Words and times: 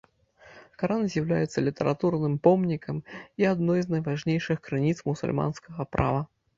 Каран 0.83 1.03
з'яўляецца 1.15 1.63
літаратурным 1.67 2.35
помнікам 2.49 2.97
і 3.45 3.49
адной 3.53 3.79
з 3.87 3.95
найважнейшых 3.95 4.57
крыніц 4.69 4.97
мусульманскага 5.15 5.81
права. 5.97 6.31